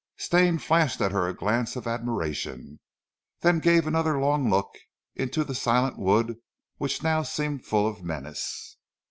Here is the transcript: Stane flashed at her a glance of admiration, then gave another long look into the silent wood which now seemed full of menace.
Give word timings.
Stane 0.17 0.57
flashed 0.57 0.99
at 0.99 1.11
her 1.11 1.27
a 1.27 1.33
glance 1.35 1.75
of 1.75 1.85
admiration, 1.85 2.79
then 3.41 3.59
gave 3.59 3.85
another 3.85 4.19
long 4.19 4.49
look 4.49 4.73
into 5.13 5.43
the 5.43 5.53
silent 5.53 5.99
wood 5.99 6.37
which 6.77 7.03
now 7.03 7.21
seemed 7.21 7.67
full 7.67 7.85
of 7.85 8.01
menace. 8.03 8.77